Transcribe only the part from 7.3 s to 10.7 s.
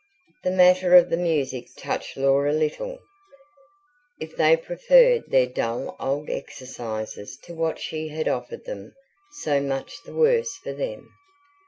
to what she had offered them, so much the worse